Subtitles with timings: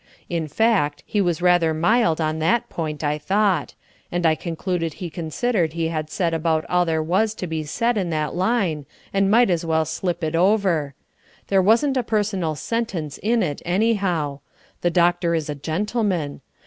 [0.29, 3.75] In fact, he was rather mild on that point, I thought;
[4.11, 7.99] and I concluded he considered he had said about all there was to be said
[7.99, 10.95] in that line, and might as well slip it over.
[11.49, 14.39] There wasn't a personal sentence in it, anyhow.
[14.81, 16.41] The doctor is a gentleman.